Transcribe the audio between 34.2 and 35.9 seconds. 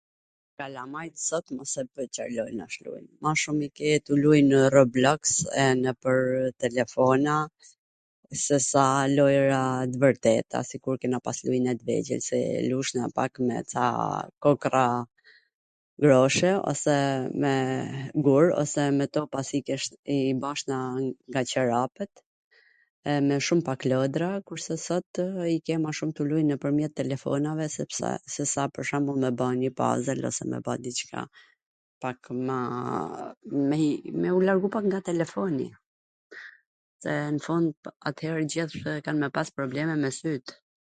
me u largu pak nga telefoni.